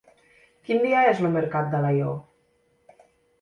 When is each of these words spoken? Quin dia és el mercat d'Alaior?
Quin 0.69 0.79
dia 0.85 1.03
és 1.09 1.21
el 1.25 1.29
mercat 1.35 1.69
d'Alaior? 1.75 2.17